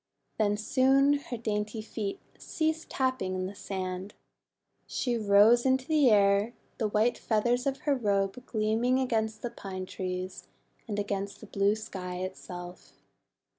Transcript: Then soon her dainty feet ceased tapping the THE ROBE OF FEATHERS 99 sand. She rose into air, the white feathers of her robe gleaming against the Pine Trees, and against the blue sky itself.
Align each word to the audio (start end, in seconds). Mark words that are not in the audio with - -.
Then 0.39 0.57
soon 0.57 1.13
her 1.19 1.37
dainty 1.37 1.83
feet 1.83 2.19
ceased 2.35 2.89
tapping 2.89 3.33
the 3.33 3.39
THE 3.39 3.45
ROBE 3.49 3.51
OF 3.51 3.55
FEATHERS 3.59 3.69
99 3.69 3.99
sand. 4.07 4.13
She 4.87 5.15
rose 5.15 5.63
into 5.63 5.93
air, 5.93 6.53
the 6.79 6.87
white 6.87 7.19
feathers 7.19 7.67
of 7.67 7.81
her 7.81 7.93
robe 7.93 8.43
gleaming 8.47 8.97
against 8.97 9.43
the 9.43 9.51
Pine 9.51 9.85
Trees, 9.85 10.47
and 10.87 10.97
against 10.97 11.39
the 11.39 11.45
blue 11.45 11.75
sky 11.75 12.15
itself. 12.15 12.93